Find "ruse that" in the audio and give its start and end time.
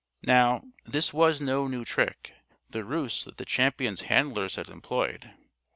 2.83-3.37